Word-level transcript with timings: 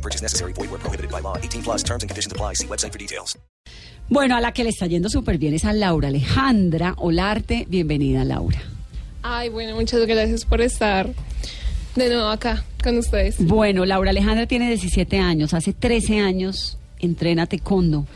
No 0.00 0.02
purchase 0.02 0.22
necessary. 0.22 0.54
Void 0.54 0.70
where 0.70 0.80
prohibited 0.80 1.10
by 1.10 1.20
law. 1.20 1.36
18 1.36 1.62
plus 1.62 1.82
terms 1.82 2.02
and 2.02 2.08
conditions 2.08 2.32
apply. 2.32 2.54
See 2.54 2.66
website 2.66 2.92
for 2.92 2.98
details. 2.98 3.36
Bueno, 4.08 4.34
a 4.34 4.40
la 4.40 4.52
que 4.52 4.64
le 4.64 4.70
está 4.70 4.86
yendo 4.86 5.08
súper 5.08 5.38
bien 5.38 5.54
es 5.54 5.64
a 5.64 5.72
Laura 5.72 6.08
Alejandra 6.08 6.94
Olarte. 6.96 7.66
Bienvenida, 7.68 8.24
Laura. 8.24 8.60
Ay, 9.22 9.50
bueno, 9.50 9.76
muchas 9.76 10.06
gracias 10.06 10.44
por 10.46 10.62
estar 10.62 11.10
de 11.96 12.08
nuevo 12.08 12.28
acá 12.28 12.64
con 12.82 12.96
ustedes. 12.96 13.36
Bueno, 13.38 13.84
Laura 13.84 14.10
Alejandra 14.10 14.46
tiene 14.46 14.68
17 14.68 15.18
años. 15.18 15.52
Hace 15.52 15.74
13 15.74 16.20
años 16.20 16.78
entrena 16.98 17.46
taekwondo. 17.46 18.06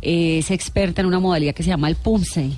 Es 0.00 0.50
experta 0.52 1.00
en 1.00 1.08
una 1.08 1.18
modalidad 1.18 1.54
que 1.54 1.64
se 1.64 1.70
llama 1.70 1.88
el 1.88 1.96
Pumsei. 1.96 2.56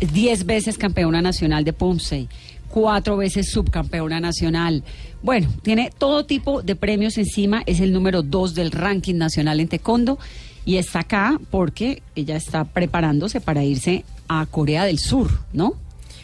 Es 0.00 0.12
10 0.12 0.46
veces 0.46 0.78
campeona 0.78 1.22
nacional 1.22 1.64
de 1.64 1.72
Pumsei. 1.72 2.28
Cuatro 2.68 3.16
veces 3.16 3.50
subcampeona 3.50 4.20
nacional. 4.20 4.84
Bueno, 5.22 5.48
tiene 5.62 5.90
todo 5.96 6.26
tipo 6.26 6.62
de 6.62 6.76
premios 6.76 7.18
encima. 7.18 7.62
Es 7.66 7.80
el 7.80 7.92
número 7.92 8.22
2 8.22 8.54
del 8.54 8.70
ranking 8.70 9.16
nacional 9.16 9.60
en 9.60 9.68
taekwondo. 9.68 10.18
Y 10.64 10.76
está 10.76 11.00
acá 11.00 11.40
porque 11.50 12.02
ella 12.14 12.36
está 12.36 12.64
preparándose 12.64 13.40
para 13.40 13.64
irse 13.64 14.04
a 14.28 14.46
Corea 14.46 14.84
del 14.84 14.98
Sur, 14.98 15.30
¿no? 15.52 15.74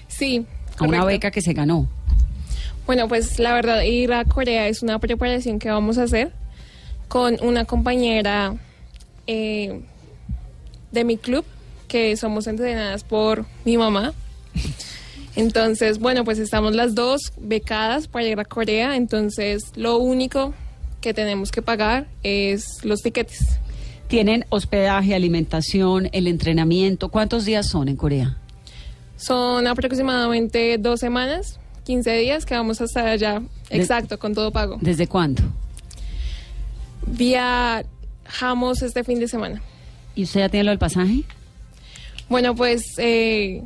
Sí. 0.07 0.45
A 0.79 0.85
una 0.85 1.05
beca 1.05 1.31
que 1.31 1.41
se 1.41 1.55
ganó. 1.55 1.89
Bueno, 2.87 3.09
pues 3.09 3.39
la 3.39 3.55
verdad, 3.55 3.83
ir 3.83 4.13
a 4.13 4.25
Corea 4.25 4.69
es 4.69 4.83
una 4.83 4.99
preparación 4.99 5.59
que 5.59 5.71
vamos 5.71 5.97
a 5.97 6.03
hacer 6.03 6.33
con 7.09 7.39
una 7.43 7.65
compañera 7.65 8.55
eh, 9.27 9.81
de 10.93 11.05
mi 11.05 11.17
club, 11.17 11.45
que 11.95 12.17
somos 12.17 12.49
entrenadas 12.49 13.05
por 13.05 13.47
mi 13.65 13.77
mamá. 13.79 14.15
Entonces, 15.37 16.01
bueno, 16.01 16.25
pues 16.25 16.41
estamos 16.41 16.75
las 16.75 16.97
dos 16.97 17.33
becadas 17.39 18.09
para 18.09 18.27
ir 18.27 18.41
a 18.41 18.45
Corea, 18.45 18.97
entonces 18.97 19.63
lo 19.77 19.99
único 19.99 20.55
que 21.01 21.15
tenemos 21.15 21.53
que 21.53 21.63
pagar 21.63 22.09
es 22.25 22.65
los 22.83 23.01
tiquetes. 23.01 23.47
Tienen 24.09 24.45
hospedaje, 24.49 25.15
alimentación, 25.15 26.09
el 26.11 26.27
entrenamiento. 26.27 27.11
¿Cuántos 27.11 27.45
días 27.45 27.69
son 27.69 27.87
en 27.89 27.95
Corea? 27.95 28.39
Son 29.17 29.65
aproximadamente 29.69 30.79
dos 30.79 30.99
semanas, 30.99 31.61
15 31.85 32.11
días 32.19 32.45
que 32.45 32.57
vamos 32.57 32.81
a 32.81 32.87
estar 32.87 33.07
allá, 33.07 33.41
De- 33.71 33.77
exacto, 33.77 34.19
con 34.19 34.35
todo 34.35 34.51
pago. 34.51 34.79
¿Desde 34.81 35.07
cuándo? 35.07 35.43
Viajamos 37.07 38.83
este 38.83 39.05
fin 39.05 39.21
de 39.21 39.29
semana. 39.29 39.63
¿Y 40.17 40.25
usted 40.25 40.41
ya 40.41 40.49
tiene 40.49 40.65
lo 40.65 40.71
del 40.73 40.81
pasaje? 40.81 41.23
Bueno, 42.29 42.55
pues 42.55 42.95
eh, 42.99 43.63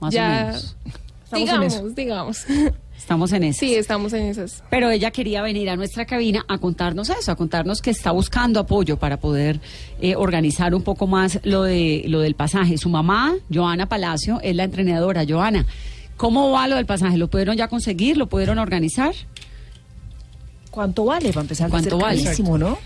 Más 0.00 0.12
o 0.12 0.16
ya, 0.16 0.44
menos. 0.46 0.76
digamos, 1.32 1.94
digamos. 1.94 2.46
Estamos 2.96 3.32
en 3.32 3.42
eso. 3.42 3.58
sí, 3.58 3.74
estamos 3.74 4.12
en 4.12 4.26
esas. 4.26 4.62
Pero 4.70 4.88
ella 4.90 5.10
quería 5.10 5.42
venir 5.42 5.68
a 5.70 5.76
nuestra 5.76 6.04
cabina 6.06 6.44
a 6.46 6.58
contarnos 6.58 7.10
eso, 7.10 7.32
a 7.32 7.36
contarnos 7.36 7.80
que 7.82 7.90
está 7.90 8.12
buscando 8.12 8.60
apoyo 8.60 8.96
para 8.96 9.16
poder 9.18 9.58
eh, 10.00 10.14
organizar 10.14 10.72
un 10.72 10.82
poco 10.82 11.08
más 11.08 11.40
lo 11.42 11.64
de 11.64 12.04
lo 12.06 12.20
del 12.20 12.36
pasaje. 12.36 12.78
Su 12.78 12.88
mamá, 12.90 13.34
Joana 13.52 13.88
Palacio, 13.88 14.38
es 14.42 14.54
la 14.54 14.64
entrenadora. 14.64 15.24
Joana, 15.28 15.66
¿cómo 16.16 16.52
va 16.52 16.68
lo 16.68 16.76
del 16.76 16.86
pasaje? 16.86 17.16
¿Lo 17.16 17.28
pudieron 17.28 17.56
ya 17.56 17.66
conseguir? 17.66 18.16
¿Lo 18.16 18.28
pudieron 18.28 18.60
organizar? 18.60 19.12
¿Cuánto 20.70 21.04
vale? 21.04 21.30
Para 21.30 21.40
empezar, 21.42 21.70
¿Cuánto 21.70 21.98
vale? 21.98 22.22
carísimo, 22.22 22.56
¿no? 22.56 22.78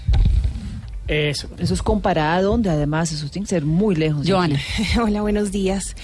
Eso. 1.08 1.48
Eso 1.58 1.74
es 1.74 1.82
comparado 1.82 2.36
a 2.36 2.42
donde 2.42 2.70
además 2.70 3.12
eso 3.12 3.28
tiene 3.28 3.46
que 3.46 3.50
ser 3.50 3.64
muy 3.64 3.94
lejos. 3.94 4.26
Joana. 4.28 4.60
Hola, 5.02 5.22
buenos 5.22 5.52
días. 5.52 5.94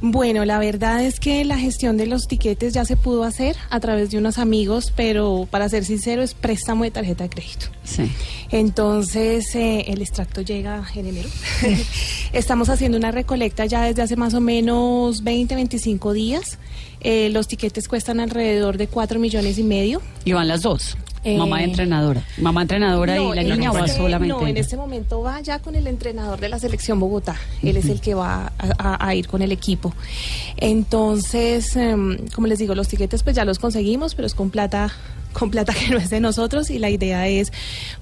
Bueno, 0.00 0.44
la 0.44 0.60
verdad 0.60 1.02
es 1.02 1.18
que 1.18 1.44
la 1.44 1.58
gestión 1.58 1.96
de 1.96 2.06
los 2.06 2.28
tiquetes 2.28 2.72
ya 2.72 2.84
se 2.84 2.96
pudo 2.96 3.24
hacer 3.24 3.56
a 3.68 3.80
través 3.80 4.10
de 4.10 4.18
unos 4.18 4.38
amigos, 4.38 4.92
pero 4.94 5.48
para 5.50 5.68
ser 5.68 5.84
sincero 5.84 6.22
es 6.22 6.34
préstamo 6.34 6.84
de 6.84 6.92
tarjeta 6.92 7.24
de 7.24 7.30
crédito. 7.30 7.66
Sí. 7.82 8.08
Entonces, 8.50 9.52
eh, 9.56 9.86
el 9.88 10.00
extracto 10.00 10.40
llega 10.40 10.86
en 10.94 11.06
enero. 11.06 11.28
Estamos 12.32 12.68
haciendo 12.68 12.96
una 12.96 13.10
recolecta 13.10 13.66
ya 13.66 13.82
desde 13.82 14.02
hace 14.02 14.14
más 14.14 14.34
o 14.34 14.40
menos 14.40 15.24
20, 15.24 15.56
25 15.56 16.12
días. 16.12 16.58
Eh, 17.00 17.30
los 17.30 17.48
tiquetes 17.48 17.88
cuestan 17.88 18.20
alrededor 18.20 18.76
de 18.76 18.86
4 18.86 19.18
millones 19.18 19.58
y 19.58 19.64
medio. 19.64 20.00
Y 20.24 20.32
van 20.32 20.46
las 20.46 20.62
dos. 20.62 20.96
Eh, 21.24 21.36
Mamá 21.36 21.62
entrenadora. 21.64 22.22
Mamá 22.38 22.62
entrenadora 22.62 23.16
No, 23.16 23.32
y 23.32 23.36
la 23.36 23.42
niña 23.42 23.72
va 23.72 23.80
este- 23.86 23.96
solamente. 23.98 24.34
No, 24.34 24.46
en 24.46 24.56
este 24.56 24.76
momento 24.76 25.20
va 25.22 25.40
ya 25.40 25.58
con 25.58 25.74
el 25.74 25.86
entrenador 25.86 26.38
de 26.40 26.48
la 26.48 26.58
selección 26.58 27.00
Bogotá. 27.00 27.34
Él 27.62 27.76
es 27.76 27.86
el 27.86 28.00
que 28.00 28.14
va 28.14 28.52
a, 28.58 28.68
a- 28.78 29.06
a 29.08 29.14
ir 29.14 29.26
con 29.28 29.42
el 29.42 29.50
equipo. 29.52 29.92
Entonces, 30.56 31.74
em, 31.76 32.18
como 32.34 32.46
les 32.46 32.58
digo, 32.58 32.74
los 32.74 32.88
tiquetes 32.88 33.22
pues 33.22 33.34
ya 33.34 33.44
los 33.44 33.58
conseguimos, 33.58 34.14
pero 34.14 34.26
es 34.26 34.34
con 34.34 34.50
plata 34.50 34.90
con 35.32 35.50
plata 35.50 35.74
que 35.78 35.90
no 35.90 35.98
es 35.98 36.10
de 36.10 36.20
nosotros 36.20 36.70
y 36.70 36.78
la 36.78 36.90
idea 36.90 37.28
es 37.28 37.52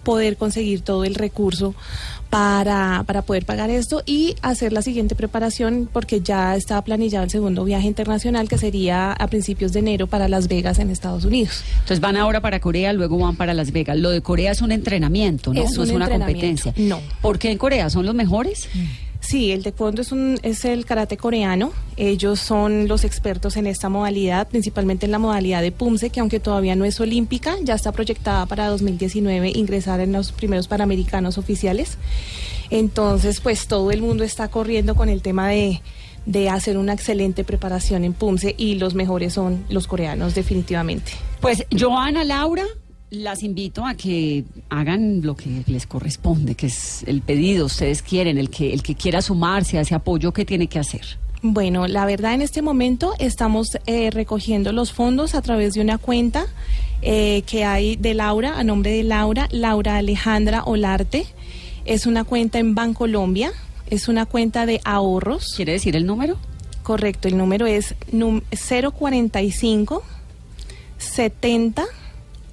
poder 0.03 0.37
conseguir 0.37 0.81
todo 0.81 1.05
el 1.05 1.15
recurso 1.15 1.75
para, 2.31 3.05
para 3.07 3.23
poder 3.23 3.45
pagar 3.45 3.71
esto 3.71 4.03
y 4.05 4.35
hacer 4.43 4.73
la 4.73 4.83
siguiente 4.83 5.15
preparación 5.15 5.89
porque 5.93 6.21
ya 6.21 6.57
está 6.57 6.83
planillado 6.83 7.25
el 7.25 7.31
segundo 7.31 7.65
viaje 7.65 7.87
internacional 7.87 8.49
que 8.49 8.59
sería 8.59 9.13
a 9.13 9.27
principios 9.29 9.73
de 9.73 9.81
enero 9.81 10.07
para 10.07 10.29
Las 10.29 10.49
Vegas 10.49 10.79
en 10.79 10.91
Estados 10.91 11.25
Unidos. 11.25 11.63
Entonces 11.75 12.01
van 12.01 12.17
ahora 12.17 12.41
para 12.41 12.61
Corea, 12.61 12.93
luego 12.93 13.19
van 13.19 13.37
para 13.37 13.55
Las 13.55 13.73
Vegas. 13.73 13.97
Lo 13.97 14.11
de 14.11 14.23
Corea 14.23 14.53
es 14.53 14.61
un 14.61 14.73
entrenamiento, 14.73 15.55
¿no? 15.55 15.63
Es 15.63 15.75
no 15.77 15.83
un 15.83 15.89
es 15.89 15.95
una 15.95 16.09
competencia. 16.09 16.75
No. 16.77 17.01
¿Por 17.21 17.39
qué 17.39 17.51
en 17.51 17.59
Corea? 17.59 17.91
¿Son 17.91 18.05
los 18.05 18.15
mejores? 18.15 18.69
Sí, 19.27 19.51
el 19.51 19.65
taekwondo 19.65 20.03
es, 20.03 20.13
un, 20.13 20.39
es 20.45 20.65
el 20.65 20.85
karate 20.85 21.17
coreano. 21.17 21.73
Ellos 21.97 22.39
son 22.39 22.87
los 22.87 23.03
expertos 23.03 23.57
en 23.57 23.67
esta 23.67 23.89
modalidad, 23.89 24.47
principalmente 24.47 25.07
en 25.07 25.11
la 25.11 25.19
modalidad 25.19 25.63
de 25.63 25.73
Pumse, 25.73 26.11
que 26.11 26.21
aunque 26.21 26.39
todavía 26.39 26.77
no 26.77 26.85
es 26.85 27.01
olímpica, 27.01 27.57
ya 27.61 27.75
está 27.75 27.91
proyectada 27.91 28.47
para 28.47 28.69
2019 28.69 29.51
ingresar 29.57 29.99
en 29.99 30.13
los 30.13 30.31
primeros 30.31 30.69
panamericanos 30.69 31.39
oficiales. 31.39 31.99
Entonces, 32.71 33.41
pues 33.41 33.67
todo 33.67 33.91
el 33.91 34.01
mundo 34.01 34.23
está 34.23 34.47
corriendo 34.47 34.95
con 34.95 35.09
el 35.09 35.23
tema 35.23 35.49
de, 35.49 35.81
hacer 36.49 36.79
una 36.79 36.93
excelente 36.93 37.43
preparación 37.43 38.05
en 38.05 38.13
Pumse 38.13 38.55
y 38.57 38.77
los 38.77 38.95
mejores 38.95 39.33
son 39.33 39.65
los 39.69 39.89
coreanos, 39.89 40.37
definitivamente. 40.37 41.11
Pues 41.41 41.67
Joana, 41.77 42.23
Laura, 42.23 42.65
las 43.11 43.43
invito 43.43 43.87
a 43.87 43.95
que 43.95 44.45
hagan 44.69 45.21
lo 45.23 45.37
que 45.37 45.63
les 45.67 45.87
corresponde, 45.87 46.55
que 46.55 46.67
es 46.67 47.05
el 47.07 47.23
pedido, 47.23 47.67
ustedes 47.67 48.03
quieren, 48.03 48.37
el 48.39 48.51
que, 48.51 48.73
el 48.73 48.83
que 48.83 48.95
quiera 48.95 49.23
sumarse 49.23 49.79
a 49.79 49.83
ese 49.83 49.95
apoyo, 49.95 50.33
¿qué 50.33 50.45
tiene 50.45 50.67
que 50.67 50.79
hacer? 50.79 51.19
Bueno, 51.43 51.87
la 51.87 52.05
verdad 52.07 52.35
en 52.35 52.43
este 52.43 52.63
momento 52.63 53.13
estamos 53.19 53.79
eh, 53.87 54.11
recogiendo 54.11 54.73
los 54.73 54.93
fondos 54.93 55.35
a 55.35 55.43
través 55.43 55.75
de 55.75 55.81
una 55.81 55.99
cuenta 55.99 56.47
eh, 57.03 57.43
que 57.47 57.65
hay 57.65 57.95
de 57.97 58.15
Laura, 58.15 58.59
a 58.59 58.65
nombre 58.65 58.91
de 58.91 59.05
Laura, 59.05 59.49
Laura 59.53 59.97
Alejandra 59.99 60.65
Olarte. 60.65 61.27
Es 61.85 62.07
una 62.07 62.25
cuenta 62.25 62.59
en 62.59 62.75
Bancolombia, 62.75 63.53
es 63.89 64.09
una 64.09 64.27
cuenta 64.27 64.67
de 64.67 64.81
ahorros. 64.85 65.53
¿Quiere 65.55 65.73
decir 65.73 65.95
el 65.95 66.07
número? 66.07 66.37
Correcto, 66.83 67.29
el 67.29 67.37
número 67.37 67.67
es 67.67 67.95
num- 68.11 68.43
045 68.93 70.03
70 70.99 71.85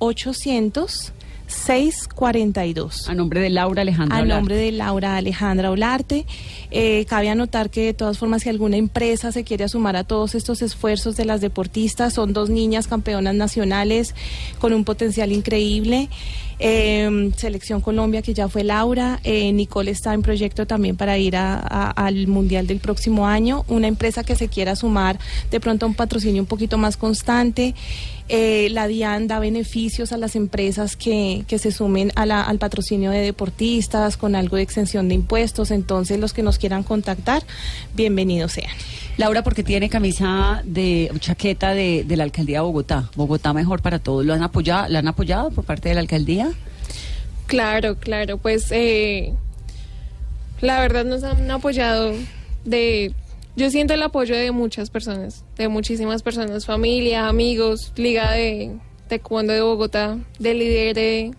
800 0.03 1.13
642. 1.47 3.09
A 3.09 3.13
nombre 3.13 3.39
de 3.41 3.49
Laura 3.49 3.81
Alejandra. 3.83 4.17
A 4.17 4.21
Olarte. 4.21 4.35
nombre 4.35 4.55
de 4.55 4.71
Laura 4.71 5.17
Alejandra 5.17 5.71
Olarte. 5.71 6.25
Eh, 6.71 7.05
cabe 7.05 7.29
anotar 7.29 7.69
que 7.69 7.85
de 7.85 7.93
todas 7.93 8.17
formas 8.17 8.43
si 8.43 8.49
alguna 8.49 8.77
empresa 8.77 9.31
se 9.31 9.43
quiere 9.43 9.67
sumar 9.69 9.95
a 9.95 10.03
todos 10.03 10.35
estos 10.35 10.61
esfuerzos 10.61 11.15
de 11.15 11.25
las 11.25 11.41
deportistas, 11.41 12.13
son 12.13 12.33
dos 12.33 12.49
niñas 12.49 12.87
campeonas 12.87 13.35
nacionales 13.35 14.15
con 14.59 14.73
un 14.73 14.83
potencial 14.83 15.31
increíble. 15.31 16.09
Eh, 16.65 17.29
Selección 17.35 17.81
Colombia, 17.81 18.21
que 18.21 18.33
ya 18.33 18.47
fue 18.47 18.63
Laura. 18.63 19.19
Eh, 19.25 19.51
Nicole 19.51 19.91
está 19.91 20.13
en 20.13 20.21
proyecto 20.21 20.65
también 20.65 20.95
para 20.95 21.17
ir 21.17 21.35
al 21.35 22.27
Mundial 22.27 22.67
del 22.67 22.79
próximo 22.79 23.27
año. 23.27 23.65
Una 23.67 23.87
empresa 23.89 24.23
que 24.23 24.35
se 24.37 24.47
quiera 24.47 24.77
sumar 24.77 25.19
de 25.51 25.59
pronto 25.59 25.85
a 25.85 25.89
un 25.89 25.93
patrocinio 25.95 26.41
un 26.41 26.47
poquito 26.47 26.77
más 26.77 26.95
constante. 26.95 27.75
Eh, 28.29 28.69
la 28.71 28.87
DIAN 28.87 29.27
da 29.27 29.39
beneficios 29.39 30.13
a 30.13 30.17
las 30.17 30.37
empresas 30.37 30.95
que, 30.95 31.43
que 31.49 31.59
se 31.59 31.73
sumen 31.73 32.13
a 32.15 32.25
la- 32.25 32.43
al 32.43 32.57
patrocinio 32.59 33.11
de 33.11 33.19
deportistas 33.19 34.15
con 34.15 34.33
algo 34.33 34.55
de 34.55 34.63
exención 34.63 35.09
de 35.09 35.15
impuestos. 35.15 35.69
Entonces, 35.69 36.17
los 36.17 36.31
que 36.31 36.43
nos 36.43 36.57
quieran 36.57 36.83
contactar, 36.83 37.43
bienvenidos 37.93 38.53
sean. 38.53 38.71
Laura, 39.17 39.43
porque 39.43 39.61
tiene 39.63 39.89
camisa 39.89 40.61
de 40.65 41.11
chaqueta 41.19 41.73
de, 41.75 42.05
de 42.07 42.15
la 42.15 42.23
alcaldía 42.23 42.59
de 42.59 42.63
Bogotá. 42.63 43.09
Bogotá 43.15 43.51
mejor 43.51 43.81
para 43.81 43.99
todos. 43.99 44.25
¿Lo 44.25 44.33
han 44.33 44.41
apoyado, 44.41 44.87
¿La 44.87 44.99
han 44.99 45.07
apoyado 45.09 45.51
por 45.51 45.65
parte 45.65 45.89
de 45.89 45.95
la 45.95 46.01
alcaldía? 46.01 46.52
Claro, 47.53 47.97
claro, 47.99 48.39
pues 48.39 48.71
eh, 48.71 49.31
La 50.59 50.79
verdad 50.81 51.05
nos 51.05 51.23
han 51.23 51.51
apoyado 51.51 52.13
de... 52.65 53.13
Yo 53.55 53.69
siento 53.69 53.93
el 53.93 54.01
apoyo 54.01 54.35
de 54.35 54.51
muchas 54.51 54.89
personas, 54.89 55.45
de 55.55 55.67
muchísimas 55.67 56.23
personas, 56.23 56.65
familia, 56.65 57.27
amigos, 57.27 57.93
Liga 57.95 58.31
de 58.31 58.71
Taekwondo 59.07 59.53
de 59.53 59.61
Bogotá, 59.61 60.17
del 60.39 60.57
líder. 60.57 61.35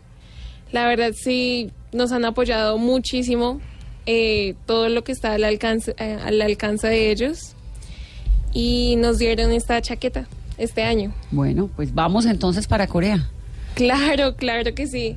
La 0.70 0.86
verdad 0.86 1.10
sí 1.20 1.72
nos 1.90 2.12
han 2.12 2.24
apoyado 2.24 2.78
muchísimo 2.78 3.60
eh, 4.06 4.54
todo 4.66 4.88
lo 4.90 5.02
que 5.02 5.10
está 5.10 5.32
al 5.32 5.42
alcance, 5.42 5.96
eh, 5.98 6.16
al 6.24 6.40
alcance 6.40 6.86
de 6.86 7.10
ellos 7.10 7.56
y 8.52 8.94
nos 8.98 9.18
dieron 9.18 9.50
esta 9.50 9.82
chaqueta 9.82 10.28
este 10.58 10.84
año. 10.84 11.12
Bueno, 11.32 11.68
pues 11.74 11.92
vamos 11.92 12.24
entonces 12.24 12.68
para 12.68 12.86
Corea. 12.86 13.28
Claro, 13.74 14.36
claro 14.36 14.72
que 14.76 14.86
sí. 14.86 15.16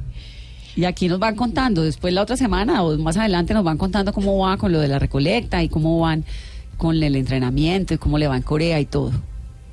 Y 0.77 0.85
aquí 0.85 1.07
nos 1.09 1.19
van 1.19 1.35
contando, 1.35 1.81
después 1.81 2.13
la 2.13 2.21
otra 2.21 2.37
semana 2.37 2.83
o 2.83 2.97
más 2.99 3.17
adelante 3.17 3.53
nos 3.53 3.63
van 3.63 3.77
contando 3.77 4.13
cómo 4.13 4.37
va 4.37 4.55
con 4.57 4.71
lo 4.71 4.79
de 4.79 4.87
la 4.87 4.99
recolecta 4.99 5.61
y 5.63 5.69
cómo 5.69 5.99
van 5.99 6.23
con 6.77 7.01
el 7.01 7.15
entrenamiento 7.15 7.95
y 7.95 7.97
cómo 7.97 8.17
le 8.19 8.27
va 8.27 8.37
en 8.37 8.43
Corea 8.43 8.79
y 8.79 8.85
todo. 8.85 9.11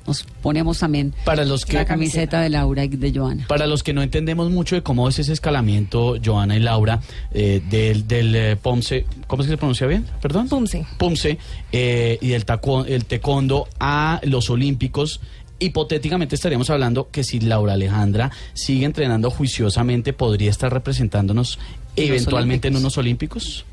Nos 0.07 0.23
ponemos 0.41 0.77
también 0.79 1.13
Para 1.23 1.45
los 1.45 1.65
que- 1.65 1.73
la 1.77 1.85
camiseta 1.85 2.39
de 2.41 2.49
Laura 2.49 2.83
y 2.83 2.87
de 2.89 3.11
Joana. 3.11 3.45
Para 3.47 3.65
los 3.65 3.81
que 3.81 3.91
no 3.93 4.03
entendemos 4.03 4.51
mucho 4.51 4.75
de 4.75 4.83
cómo 4.83 5.07
es 5.09 5.17
ese 5.17 5.33
escalamiento, 5.33 6.15
Joana 6.23 6.55
y 6.55 6.59
Laura, 6.59 7.01
eh, 7.31 7.61
del, 7.69 8.07
del 8.07 8.35
eh, 8.35 8.55
POMSE, 8.55 9.05
¿cómo 9.27 9.41
es 9.41 9.47
que 9.47 9.53
se 9.53 9.57
pronuncia 9.57 9.87
bien? 9.87 10.05
¿Perdón? 10.21 10.47
Pumse. 10.47 10.85
PUMSE 10.97 11.37
eh, 11.71 12.17
y 12.21 12.27
del 12.29 12.45
taco- 12.45 12.85
el 12.85 13.05
taekwondo 13.05 13.67
a 13.79 14.21
los 14.23 14.49
olímpicos. 14.51 15.21
Hipotéticamente 15.59 16.35
estaríamos 16.35 16.69
hablando 16.69 17.09
que 17.11 17.23
si 17.23 17.39
Laura 17.39 17.73
Alejandra 17.73 18.31
sigue 18.53 18.85
entrenando 18.85 19.31
juiciosamente, 19.31 20.11
podría 20.13 20.49
estar 20.51 20.71
representándonos 20.73 21.59
En 21.95 22.07
eventualmente 22.09 22.67
en 22.67 22.75
unos 22.75 22.97
olímpicos. 22.97 23.65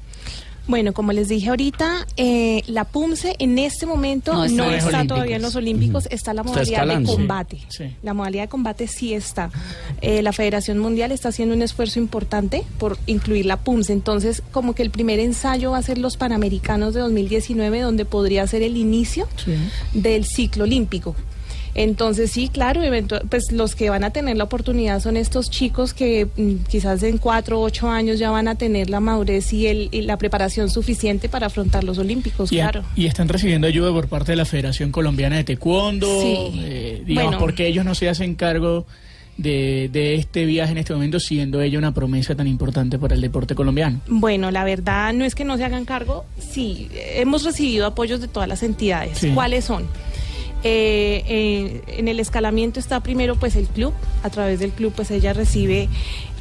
Bueno, 0.68 0.92
como 0.92 1.10
les 1.10 1.28
dije 1.28 1.48
ahorita, 1.48 2.06
eh, 2.16 2.62
la 2.68 2.84
PUMSE 2.84 3.34
en 3.40 3.58
este 3.58 3.84
momento 3.84 4.32
No 4.32 4.46
no 4.46 4.70
está 4.70 4.76
está, 4.76 5.00
en 5.00 5.08
los 5.08 5.08
todavía 5.08 5.08
Olímpicos. 5.08 5.34
en 5.34 5.42
los 5.42 5.56
Olímpicos, 5.56 6.06
está 6.12 6.34
la 6.34 6.42
Está 6.42 6.52
modalidad 6.52 6.86
de 6.98 7.04
combate. 7.04 7.56
Sí, 7.68 7.84
sí. 7.88 7.96
La 8.04 8.14
modalidad 8.14 8.44
de 8.44 8.48
combate 8.48 8.86
sí 8.86 9.12
está. 9.12 9.50
Eh, 10.02 10.22
la 10.22 10.32
Federación 10.32 10.78
Mundial 10.78 11.10
está 11.10 11.30
haciendo 11.30 11.52
un 11.56 11.62
esfuerzo 11.62 11.98
importante 11.98 12.62
por 12.78 12.96
incluir 13.06 13.44
la 13.46 13.56
PUMSE. 13.56 13.92
Entonces, 13.92 14.40
como 14.52 14.76
que 14.76 14.84
el 14.84 14.90
primer 14.90 15.18
ensayo 15.18 15.72
va 15.72 15.78
a 15.78 15.82
ser 15.82 15.98
los 15.98 16.16
Panamericanos 16.16 16.94
de 16.94 17.00
2019, 17.00 17.80
donde 17.80 18.04
podría 18.04 18.46
ser 18.46 18.62
el 18.62 18.76
inicio 18.76 19.26
Sí. 19.44 19.54
del 19.94 20.24
ciclo 20.24 20.62
olímpico. 20.62 21.16
Entonces 21.74 22.30
sí, 22.30 22.48
claro, 22.48 22.82
pues 23.30 23.50
los 23.50 23.74
que 23.74 23.88
van 23.88 24.04
a 24.04 24.10
tener 24.10 24.36
la 24.36 24.44
oportunidad 24.44 25.00
son 25.00 25.16
estos 25.16 25.50
chicos 25.50 25.94
que 25.94 26.26
mm, 26.36 26.64
quizás 26.68 27.02
en 27.02 27.16
cuatro 27.18 27.60
o 27.60 27.62
ocho 27.64 27.88
años 27.88 28.18
ya 28.18 28.30
van 28.30 28.46
a 28.48 28.56
tener 28.56 28.90
la 28.90 29.00
madurez 29.00 29.52
y, 29.54 29.66
el, 29.66 29.88
y 29.90 30.02
la 30.02 30.18
preparación 30.18 30.68
suficiente 30.68 31.30
para 31.30 31.46
afrontar 31.46 31.82
los 31.84 31.96
olímpicos, 31.98 32.52
Y, 32.52 32.60
a- 32.60 32.70
claro. 32.70 32.86
y 32.94 33.06
están 33.06 33.28
recibiendo 33.28 33.66
ayuda 33.66 33.90
por 33.90 34.08
parte 34.08 34.32
de 34.32 34.36
la 34.36 34.44
Federación 34.44 34.92
Colombiana 34.92 35.36
de 35.36 35.44
Taekwondo, 35.44 36.06
Sí. 36.20 36.60
eh, 36.62 37.02
digamos, 37.06 37.30
Bueno. 37.32 37.38
porque 37.38 37.66
ellos 37.66 37.84
no 37.86 37.94
se 37.94 38.08
hacen 38.10 38.34
cargo 38.34 38.86
de, 39.38 39.88
de 39.90 40.16
este 40.16 40.44
viaje 40.44 40.72
en 40.72 40.78
este 40.78 40.92
momento, 40.92 41.18
siendo 41.18 41.62
ella 41.62 41.78
una 41.78 41.94
promesa 41.94 42.34
tan 42.34 42.46
importante 42.46 42.98
para 42.98 43.14
el 43.14 43.22
deporte 43.22 43.54
colombiano. 43.54 44.02
Bueno, 44.06 44.50
la 44.50 44.62
verdad 44.62 45.14
no 45.14 45.24
es 45.24 45.34
que 45.34 45.44
no 45.46 45.56
se 45.56 45.64
hagan 45.64 45.86
cargo, 45.86 46.26
sí, 46.38 46.88
hemos 47.14 47.42
recibido 47.44 47.86
apoyos 47.86 48.20
de 48.20 48.28
todas 48.28 48.46
las 48.46 48.62
entidades. 48.62 49.16
Sí. 49.18 49.30
¿Cuáles 49.30 49.64
son? 49.64 49.86
Eh, 50.64 51.82
en 51.86 52.08
el 52.08 52.20
escalamiento 52.20 52.78
está 52.78 53.00
primero 53.00 53.36
pues 53.36 53.56
el 53.56 53.66
club, 53.66 53.92
a 54.22 54.30
través 54.30 54.60
del 54.60 54.70
club 54.70 54.92
pues 54.94 55.10
ella 55.10 55.32
recibe 55.32 55.88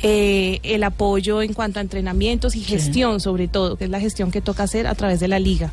eh, 0.04 0.60
el 0.64 0.84
apoyo 0.84 1.44
en 1.44 1.54
cuanto 1.54 1.78
a 1.78 1.82
entrenamientos 1.84 2.56
y 2.56 2.62
gestión 2.62 3.20
sobre 3.20 3.48
todo, 3.48 3.76
que 3.76 3.84
es 3.84 3.90
la 3.92 4.00
gestión 4.00 4.32
que 4.32 4.42
toca 4.42 4.64
hacer 4.64 4.88
a 4.88 4.96
través 4.96 5.20
de 5.20 5.28
la 5.28 5.38
liga. 5.38 5.72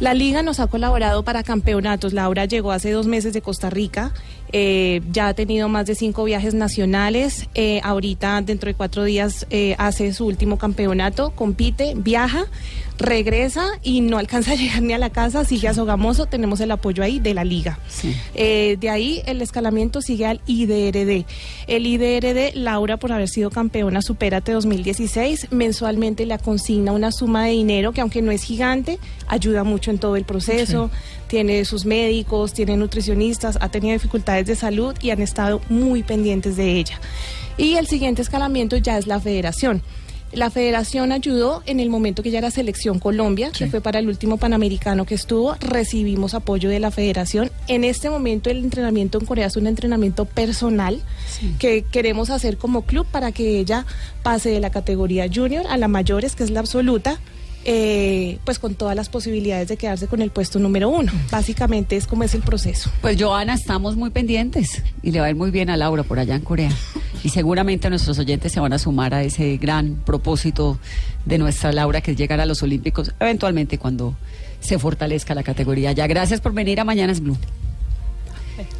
La 0.00 0.12
liga 0.12 0.42
nos 0.42 0.60
ha 0.60 0.66
colaborado 0.66 1.22
para 1.22 1.42
campeonatos, 1.42 2.12
Laura 2.12 2.44
llegó 2.44 2.72
hace 2.72 2.90
dos 2.90 3.06
meses 3.06 3.32
de 3.32 3.40
Costa 3.40 3.70
Rica, 3.70 4.12
eh, 4.52 5.00
ya 5.10 5.28
ha 5.28 5.34
tenido 5.34 5.70
más 5.70 5.86
de 5.86 5.94
cinco 5.94 6.24
viajes 6.24 6.52
nacionales, 6.52 7.48
eh, 7.54 7.80
ahorita 7.82 8.42
dentro 8.42 8.68
de 8.68 8.74
cuatro 8.74 9.04
días 9.04 9.46
hace 9.78 10.12
su 10.12 10.26
último 10.26 10.58
campeonato, 10.58 11.30
compite, 11.30 11.94
viaja 11.96 12.46
regresa 12.96 13.66
y 13.82 14.02
no 14.02 14.18
alcanza 14.18 14.52
a 14.52 14.54
llegar 14.54 14.80
ni 14.80 14.92
a 14.92 14.98
la 14.98 15.10
casa, 15.10 15.44
sigue 15.44 15.66
a 15.66 15.74
Sogamoso, 15.74 16.26
tenemos 16.26 16.60
el 16.60 16.70
apoyo 16.70 17.02
ahí 17.02 17.18
de 17.18 17.34
la 17.34 17.42
liga. 17.42 17.80
Sí. 17.88 18.14
De 18.34 18.88
ahí 18.88 19.20
el 19.26 19.42
escalamiento 19.42 20.00
sigue 20.00 20.26
al 20.26 20.40
IDRD. 20.46 21.26
El 21.66 21.86
IDRD, 21.86 22.54
Laura, 22.54 22.96
por 22.96 23.10
haber 23.10 23.28
sido 23.28 23.50
campeona 23.54 24.02
Supérate 24.02 24.52
2016, 24.52 25.48
mensualmente 25.52 26.26
le 26.26 26.38
consigna 26.38 26.92
una 26.92 27.12
suma 27.12 27.46
de 27.46 27.52
dinero 27.52 27.92
que 27.92 28.00
aunque 28.00 28.20
no 28.20 28.32
es 28.32 28.42
gigante, 28.42 28.98
ayuda 29.28 29.64
mucho 29.64 29.90
en 29.90 29.98
todo 29.98 30.16
el 30.16 30.24
proceso. 30.24 30.90
Tiene 31.28 31.64
sus 31.64 31.86
médicos, 31.86 32.52
tiene 32.52 32.76
nutricionistas, 32.76 33.56
ha 33.60 33.70
tenido 33.70 33.94
dificultades 33.94 34.46
de 34.46 34.56
salud 34.56 34.94
y 35.00 35.10
han 35.10 35.22
estado 35.22 35.62
muy 35.68 36.02
pendientes 36.02 36.56
de 36.56 36.72
ella. 36.72 37.00
Y 37.56 37.76
el 37.76 37.86
siguiente 37.86 38.20
escalamiento 38.20 38.76
ya 38.76 38.98
es 38.98 39.06
la 39.06 39.20
federación. 39.20 39.82
La 40.34 40.50
federación 40.50 41.12
ayudó 41.12 41.62
en 41.66 41.78
el 41.80 41.90
momento 41.90 42.22
que 42.22 42.30
ya 42.30 42.38
era 42.38 42.50
selección 42.50 42.98
Colombia, 42.98 43.50
que 43.56 43.68
fue 43.68 43.80
para 43.80 44.00
el 44.00 44.08
último 44.08 44.36
panamericano 44.36 45.06
que 45.06 45.14
estuvo, 45.14 45.54
recibimos 45.60 46.34
apoyo 46.34 46.68
de 46.68 46.80
la 46.80 46.90
federación. 46.90 47.50
En 47.68 47.84
este 47.84 48.10
momento 48.10 48.50
el 48.50 48.58
entrenamiento 48.58 49.18
en 49.18 49.26
Corea 49.26 49.46
es 49.46 49.56
un 49.56 49.66
entrenamiento 49.66 50.24
personal 50.24 51.00
que 51.58 51.82
queremos 51.82 52.30
hacer 52.30 52.56
como 52.56 52.82
club 52.82 53.06
para 53.10 53.32
que 53.32 53.58
ella 53.58 53.86
pase 54.22 54.50
de 54.50 54.60
la 54.60 54.70
categoría 54.70 55.26
junior 55.32 55.66
a 55.68 55.76
la 55.76 55.88
mayores, 55.88 56.34
que 56.34 56.42
es 56.42 56.50
la 56.50 56.60
absoluta. 56.60 57.20
Eh, 57.64 58.38
pues 58.44 58.58
con 58.58 58.74
todas 58.74 58.94
las 58.94 59.08
posibilidades 59.08 59.68
de 59.68 59.76
quedarse 59.76 60.06
con 60.06 60.22
el 60.22 60.30
puesto 60.30 60.58
número 60.58 60.88
uno. 60.88 61.12
Básicamente 61.30 61.96
es 61.96 62.06
como 62.06 62.24
es 62.24 62.34
el 62.34 62.42
proceso. 62.42 62.90
Pues 63.00 63.20
Joana, 63.20 63.54
estamos 63.54 63.96
muy 63.96 64.10
pendientes 64.10 64.82
y 65.02 65.10
le 65.10 65.20
va 65.20 65.26
a 65.26 65.30
ir 65.30 65.36
muy 65.36 65.50
bien 65.50 65.70
a 65.70 65.76
Laura 65.76 66.02
por 66.02 66.18
allá 66.18 66.34
en 66.34 66.42
Corea. 66.42 66.70
Y 67.22 67.30
seguramente 67.30 67.88
nuestros 67.88 68.18
oyentes 68.18 68.52
se 68.52 68.60
van 68.60 68.72
a 68.74 68.78
sumar 68.78 69.14
a 69.14 69.22
ese 69.22 69.56
gran 69.56 69.96
propósito 70.04 70.78
de 71.24 71.38
nuestra 71.38 71.72
Laura, 71.72 72.02
que 72.02 72.10
es 72.10 72.16
llegar 72.18 72.40
a 72.40 72.46
los 72.46 72.62
Olímpicos 72.62 73.14
eventualmente 73.18 73.78
cuando 73.78 74.14
se 74.60 74.78
fortalezca 74.78 75.34
la 75.34 75.42
categoría. 75.42 75.92
Ya, 75.92 76.06
gracias 76.06 76.40
por 76.40 76.52
venir 76.52 76.80
a 76.80 76.84
Mañanas 76.84 77.20
Blue. 77.20 77.36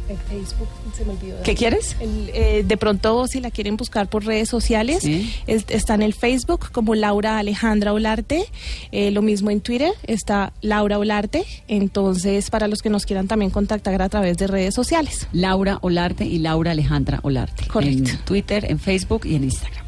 En 0.07 0.17
Facebook 0.17 0.67
se 0.95 1.03
me 1.03 1.11
olvidó. 1.11 1.41
¿Qué 1.43 1.53
quieres? 1.55 1.97
El, 1.99 2.29
eh, 2.33 2.63
de 2.65 2.77
pronto, 2.77 3.27
si 3.27 3.41
la 3.41 3.51
quieren 3.51 3.75
buscar 3.75 4.07
por 4.07 4.25
redes 4.25 4.47
sociales, 4.47 4.99
Sí. 5.01 5.33
es- 5.47 5.65
está 5.67 5.95
en 5.95 6.01
el 6.01 6.13
Facebook 6.13 6.71
como 6.71 6.95
Laura 6.95 7.37
Alejandra 7.39 7.91
Olarte. 7.91 8.45
eh, 8.91 9.11
lo 9.11 9.21
mismo 9.21 9.51
en 9.51 9.59
Twitter 9.61 9.91
está 10.07 10.53
Laura 10.61 10.97
Olarte. 10.97 11.43
Entonces, 11.67 12.49
para 12.49 12.67
los 12.67 12.81
que 12.81 12.89
nos 12.89 13.05
quieran 13.05 13.27
también 13.27 13.51
contactar 13.51 14.01
a 14.01 14.07
través 14.09 14.37
de 14.37 14.47
redes 14.47 14.73
sociales. 14.73 15.27
Laura 15.33 15.79
Olarte 15.81 16.25
y 16.25 16.39
Laura 16.39 16.71
Alejandra 16.71 17.19
Olarte. 17.23 17.67
Correcto. 17.67 18.11
En 18.11 18.17
Twitter, 18.19 18.65
en 18.71 18.79
Facebook 18.79 19.25
y 19.25 19.35
en 19.35 19.43
Instagram. 19.43 19.85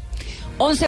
11 0.60 0.86